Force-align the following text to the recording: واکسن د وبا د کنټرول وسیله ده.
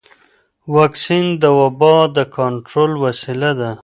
واکسن 0.75 1.25
د 1.41 1.43
وبا 1.59 1.95
د 2.15 2.17
کنټرول 2.37 2.91
وسیله 3.05 3.51
ده. 3.59 3.71